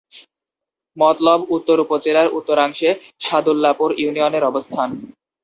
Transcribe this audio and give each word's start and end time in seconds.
মতলব 0.97 1.39
উত্তর 1.55 1.77
উপজেলার 1.79 2.27
উত্তরাংশে 2.37 2.89
সাদুল্লাপুর 3.21 3.89
ইউনিয়নের 4.01 4.43
অবস্থান। 4.43 4.89